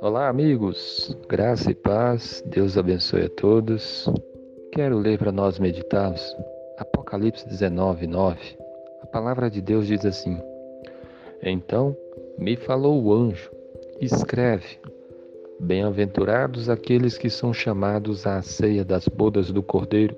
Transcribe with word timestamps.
Olá, 0.00 0.28
amigos, 0.28 1.16
graça 1.28 1.70
e 1.70 1.74
paz, 1.74 2.42
Deus 2.46 2.78
abençoe 2.78 3.24
a 3.24 3.28
todos. 3.28 4.08
Quero 4.72 4.98
ler 4.98 5.18
para 5.18 5.32
nós 5.32 5.58
meditarmos 5.58 6.36
Apocalipse 6.78 7.46
19, 7.48 8.06
9. 8.06 8.58
A 9.02 9.06
palavra 9.06 9.50
de 9.50 9.60
Deus 9.60 9.86
diz 9.86 10.06
assim: 10.06 10.40
Então 11.42 11.96
me 12.38 12.56
falou 12.56 13.02
o 13.02 13.12
anjo, 13.12 13.50
escreve: 14.00 14.78
Bem-aventurados 15.60 16.70
aqueles 16.70 17.18
que 17.18 17.28
são 17.28 17.52
chamados 17.52 18.26
à 18.26 18.40
ceia 18.42 18.84
das 18.84 19.06
bodas 19.08 19.50
do 19.50 19.62
Cordeiro. 19.62 20.16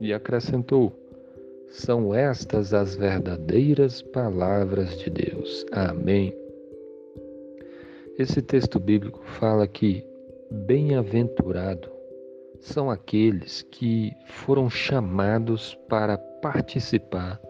E 0.00 0.12
acrescentou: 0.12 0.92
São 1.70 2.14
estas 2.14 2.72
as 2.72 2.94
verdadeiras 2.94 4.02
palavras 4.02 4.98
de 4.98 5.10
Deus. 5.10 5.66
Amém. 5.72 6.34
Esse 8.18 8.40
texto 8.40 8.78
bíblico 8.78 9.20
fala 9.24 9.66
que 9.66 10.06
bem-aventurado 10.50 11.90
são 12.60 12.90
aqueles 12.90 13.62
que 13.62 14.12
foram 14.26 14.70
chamados 14.70 15.74
para 15.88 16.16
participar 16.16 17.40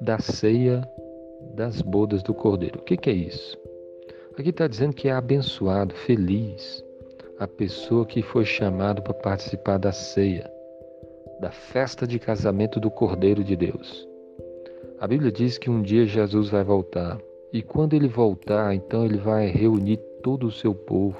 da 0.00 0.18
ceia 0.18 0.86
das 1.54 1.80
bodas 1.80 2.22
do 2.22 2.34
Cordeiro. 2.34 2.80
O 2.80 2.82
que, 2.82 2.96
que 2.96 3.10
é 3.10 3.14
isso? 3.14 3.56
Aqui 4.38 4.50
está 4.50 4.66
dizendo 4.66 4.94
que 4.94 5.08
é 5.08 5.12
abençoado, 5.12 5.94
feliz, 5.94 6.84
a 7.38 7.46
pessoa 7.46 8.04
que 8.04 8.22
foi 8.22 8.44
chamado 8.44 9.02
para 9.02 9.14
participar 9.14 9.78
da 9.78 9.92
ceia, 9.92 10.50
da 11.40 11.50
festa 11.50 12.06
de 12.06 12.18
casamento 12.18 12.80
do 12.80 12.90
Cordeiro 12.90 13.44
de 13.44 13.56
Deus. 13.56 14.08
A 14.98 15.06
Bíblia 15.06 15.30
diz 15.30 15.58
que 15.58 15.68
um 15.68 15.82
dia 15.82 16.06
Jesus 16.06 16.48
vai 16.48 16.64
voltar 16.64 17.18
e 17.52 17.62
quando 17.62 17.94
ele 17.94 18.08
voltar, 18.08 18.74
então 18.74 19.04
ele 19.04 19.18
vai 19.18 19.46
reunir 19.48 19.98
todo 20.22 20.46
o 20.46 20.52
seu 20.52 20.74
povo. 20.74 21.18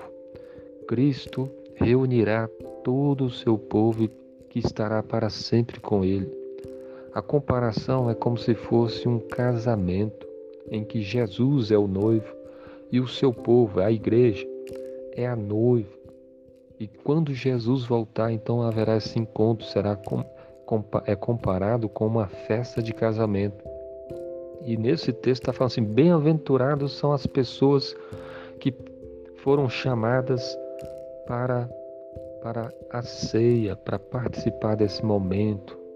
Cristo 0.89 1.51
reunirá 1.75 2.49
todo 2.83 3.25
o 3.25 3.31
seu 3.31 3.59
povo 3.59 4.09
que 4.49 4.59
estará 4.59 5.03
para 5.03 5.29
sempre 5.29 5.81
com 5.81 6.05
ele. 6.05 6.31
A 7.13 7.23
comparação 7.23 8.11
é 8.11 8.15
como 8.15 8.37
se 8.37 8.55
fosse 8.55 9.09
um 9.09 9.19
casamento 9.19 10.27
em 10.71 10.85
que 10.85 11.01
Jesus 11.01 11.71
é 11.71 11.79
o 11.79 11.87
noivo 11.87 12.35
e 12.91 13.01
o 13.01 13.09
seu 13.09 13.33
povo, 13.33 13.81
a 13.81 13.91
igreja, 13.91 14.47
é 15.13 15.27
a 15.27 15.37
noiva. 15.37 16.06
E 16.79 16.87
quando 16.87 17.33
Jesus 17.33 17.85
voltar, 17.85 18.33
então 18.33 18.61
haverá 18.61 18.97
esse 18.97 19.19
encontro, 19.19 19.67
será 19.67 19.97
com, 19.97 20.25
é 21.07 21.17
comparado 21.17 21.89
com 21.89 22.07
uma 22.07 22.27
festa 22.27 22.83
de 22.83 22.93
casamento. 22.93 23.65
E 24.63 24.77
nesse 24.77 25.13
texto 25.13 25.43
está 25.43 25.53
falando 25.53 25.73
assim: 25.73 25.85
bem-aventurados 25.85 26.93
são 26.93 27.13
as 27.13 27.27
pessoas 27.27 27.97
que 28.61 28.75
foram 29.37 29.69
chamadas 29.69 30.59
para, 31.27 31.69
para 32.43 32.73
a 32.91 33.03
ceia, 33.03 33.75
para 33.77 33.99
participar 33.99 34.77
desse 34.77 35.05
momento 35.05 35.87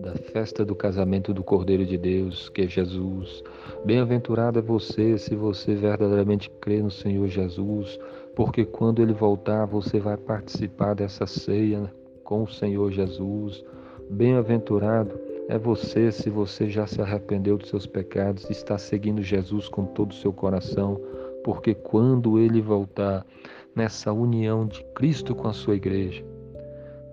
da 0.00 0.14
festa 0.14 0.64
do 0.64 0.74
casamento 0.74 1.34
do 1.34 1.44
Cordeiro 1.44 1.84
de 1.84 1.98
Deus, 1.98 2.48
que 2.48 2.62
é 2.62 2.66
Jesus. 2.66 3.42
Bem-aventurado 3.84 4.58
é 4.58 4.62
você 4.62 5.18
se 5.18 5.34
você 5.34 5.74
verdadeiramente 5.74 6.50
crê 6.60 6.82
no 6.82 6.90
Senhor 6.90 7.28
Jesus, 7.28 7.98
porque 8.40 8.64
quando 8.64 9.02
ele 9.02 9.12
voltar, 9.12 9.66
você 9.66 10.00
vai 10.00 10.16
participar 10.16 10.94
dessa 10.94 11.26
ceia 11.26 11.92
com 12.24 12.44
o 12.44 12.48
Senhor 12.48 12.90
Jesus. 12.90 13.62
Bem-aventurado 14.08 15.20
é 15.46 15.58
você 15.58 16.10
se 16.10 16.30
você 16.30 16.66
já 16.66 16.86
se 16.86 17.02
arrependeu 17.02 17.58
dos 17.58 17.68
seus 17.68 17.86
pecados 17.86 18.48
e 18.48 18.52
está 18.52 18.78
seguindo 18.78 19.20
Jesus 19.20 19.68
com 19.68 19.84
todo 19.84 20.12
o 20.12 20.14
seu 20.14 20.32
coração, 20.32 20.98
porque 21.44 21.74
quando 21.74 22.38
ele 22.38 22.62
voltar 22.62 23.26
nessa 23.76 24.10
união 24.10 24.66
de 24.66 24.82
Cristo 24.94 25.34
com 25.34 25.46
a 25.46 25.52
sua 25.52 25.76
igreja, 25.76 26.24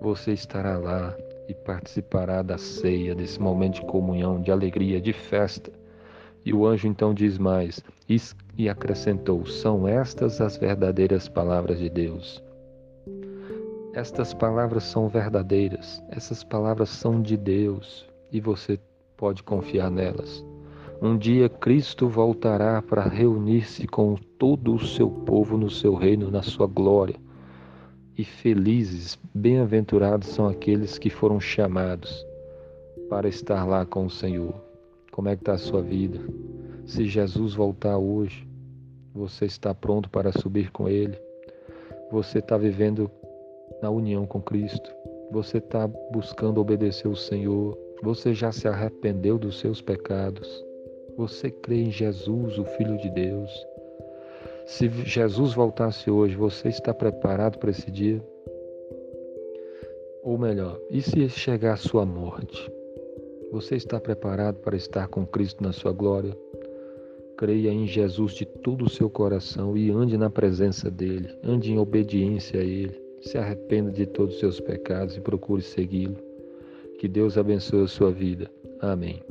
você 0.00 0.32
estará 0.32 0.78
lá 0.78 1.14
e 1.46 1.52
participará 1.52 2.40
da 2.40 2.56
ceia, 2.56 3.14
desse 3.14 3.38
momento 3.38 3.82
de 3.82 3.86
comunhão, 3.86 4.40
de 4.40 4.50
alegria, 4.50 4.98
de 4.98 5.12
festa. 5.12 5.70
E 6.44 6.52
o 6.52 6.66
anjo 6.66 6.86
então 6.86 7.12
diz 7.12 7.38
mais 7.38 7.82
e 8.56 8.68
acrescentou: 8.68 9.46
São 9.46 9.86
estas 9.86 10.40
as 10.40 10.56
verdadeiras 10.56 11.28
palavras 11.28 11.78
de 11.78 11.88
Deus. 11.88 12.42
Estas 13.94 14.32
palavras 14.32 14.84
são 14.84 15.08
verdadeiras, 15.08 16.02
essas 16.10 16.44
palavras 16.44 16.88
são 16.88 17.20
de 17.20 17.36
Deus 17.36 18.06
e 18.30 18.40
você 18.40 18.78
pode 19.16 19.42
confiar 19.42 19.90
nelas. 19.90 20.44
Um 21.00 21.16
dia 21.16 21.48
Cristo 21.48 22.08
voltará 22.08 22.82
para 22.82 23.02
reunir-se 23.02 23.86
com 23.86 24.16
todo 24.38 24.74
o 24.74 24.84
seu 24.84 25.08
povo 25.08 25.56
no 25.56 25.70
seu 25.70 25.94
reino, 25.94 26.30
na 26.30 26.42
sua 26.42 26.66
glória. 26.66 27.14
E 28.16 28.24
felizes, 28.24 29.16
bem-aventurados 29.32 30.28
são 30.28 30.48
aqueles 30.48 30.98
que 30.98 31.08
foram 31.08 31.38
chamados 31.40 32.26
para 33.08 33.28
estar 33.28 33.64
lá 33.64 33.86
com 33.86 34.06
o 34.06 34.10
Senhor. 34.10 34.67
Como 35.18 35.28
é 35.28 35.34
que 35.34 35.42
está 35.42 35.54
a 35.54 35.58
sua 35.58 35.82
vida? 35.82 36.20
Se 36.86 37.04
Jesus 37.06 37.52
voltar 37.52 37.98
hoje, 37.98 38.46
você 39.12 39.46
está 39.46 39.74
pronto 39.74 40.08
para 40.08 40.30
subir 40.30 40.70
com 40.70 40.88
Ele? 40.88 41.18
Você 42.12 42.38
está 42.38 42.56
vivendo 42.56 43.10
na 43.82 43.90
união 43.90 44.24
com 44.24 44.40
Cristo? 44.40 44.88
Você 45.32 45.58
está 45.58 45.88
buscando 46.12 46.60
obedecer 46.60 47.08
o 47.08 47.16
Senhor? 47.16 47.76
Você 48.00 48.32
já 48.32 48.52
se 48.52 48.68
arrependeu 48.68 49.40
dos 49.40 49.58
seus 49.58 49.82
pecados? 49.82 50.64
Você 51.16 51.50
crê 51.50 51.82
em 51.82 51.90
Jesus, 51.90 52.56
o 52.56 52.64
Filho 52.64 52.96
de 52.98 53.10
Deus? 53.10 53.50
Se 54.66 54.88
Jesus 55.04 55.52
voltasse 55.52 56.08
hoje, 56.08 56.36
você 56.36 56.68
está 56.68 56.94
preparado 56.94 57.58
para 57.58 57.72
esse 57.72 57.90
dia? 57.90 58.24
Ou 60.22 60.38
melhor, 60.38 60.78
e 60.88 61.02
se 61.02 61.28
chegar 61.28 61.72
a 61.72 61.76
sua 61.76 62.06
morte? 62.06 62.77
Você 63.50 63.76
está 63.76 63.98
preparado 63.98 64.56
para 64.56 64.76
estar 64.76 65.08
com 65.08 65.26
Cristo 65.26 65.62
na 65.62 65.72
sua 65.72 65.90
glória? 65.90 66.36
Creia 67.36 67.70
em 67.70 67.86
Jesus 67.86 68.32
de 68.32 68.44
todo 68.44 68.84
o 68.84 68.90
seu 68.90 69.08
coração 69.08 69.76
e 69.76 69.90
ande 69.90 70.18
na 70.18 70.28
presença 70.28 70.90
dele, 70.90 71.34
ande 71.42 71.72
em 71.72 71.78
obediência 71.78 72.60
a 72.60 72.64
ele. 72.64 73.00
Se 73.22 73.38
arrependa 73.38 73.90
de 73.90 74.04
todos 74.04 74.34
os 74.34 74.40
seus 74.40 74.60
pecados 74.60 75.16
e 75.16 75.20
procure 75.20 75.62
segui-lo. 75.62 76.16
Que 76.98 77.08
Deus 77.08 77.38
abençoe 77.38 77.84
a 77.84 77.88
sua 77.88 78.10
vida. 78.10 78.50
Amém. 78.80 79.22